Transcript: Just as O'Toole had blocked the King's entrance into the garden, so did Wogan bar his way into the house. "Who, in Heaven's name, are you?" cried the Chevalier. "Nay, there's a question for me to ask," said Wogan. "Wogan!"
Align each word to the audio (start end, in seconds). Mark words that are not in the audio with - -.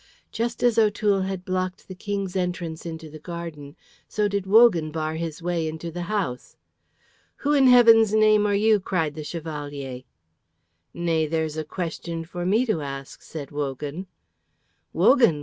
Just 0.31 0.63
as 0.63 0.79
O'Toole 0.79 1.21
had 1.21 1.45
blocked 1.45 1.87
the 1.87 1.93
King's 1.93 2.35
entrance 2.35 2.87
into 2.87 3.07
the 3.07 3.19
garden, 3.19 3.75
so 4.07 4.27
did 4.27 4.47
Wogan 4.47 4.89
bar 4.91 5.13
his 5.13 5.43
way 5.43 5.67
into 5.67 5.91
the 5.91 6.01
house. 6.09 6.57
"Who, 7.45 7.53
in 7.53 7.67
Heaven's 7.67 8.11
name, 8.11 8.47
are 8.47 8.55
you?" 8.55 8.79
cried 8.79 9.13
the 9.13 9.23
Chevalier. 9.23 10.01
"Nay, 10.91 11.27
there's 11.27 11.55
a 11.55 11.63
question 11.63 12.25
for 12.25 12.47
me 12.47 12.65
to 12.65 12.81
ask," 12.81 13.21
said 13.21 13.51
Wogan. 13.51 14.07
"Wogan!" 14.91 15.39